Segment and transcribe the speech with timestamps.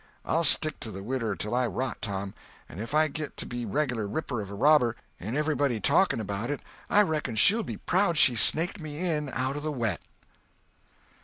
[0.25, 2.33] I'll stick to the widder till I rot, Tom;
[2.67, 6.23] and if I git to be a reg'lar ripper of a robber, and everybody talking
[6.23, 10.01] 'bout it, I reckon she'll be proud she snaked me in out of the wet."